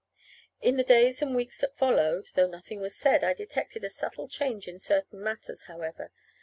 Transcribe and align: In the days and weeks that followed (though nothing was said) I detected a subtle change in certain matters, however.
In 0.61 0.77
the 0.77 0.83
days 0.83 1.21
and 1.21 1.35
weeks 1.35 1.59
that 1.61 1.77
followed 1.77 2.29
(though 2.33 2.47
nothing 2.47 2.79
was 2.81 2.95
said) 2.97 3.23
I 3.23 3.35
detected 3.35 3.83
a 3.83 3.89
subtle 3.89 4.27
change 4.27 4.67
in 4.67 4.79
certain 4.79 5.21
matters, 5.21 5.65
however. 5.65 6.11